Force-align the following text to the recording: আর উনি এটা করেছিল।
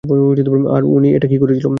আর 0.75 0.81
উনি 0.87 1.09
এটা 1.15 1.27
করেছিল। 1.39 1.67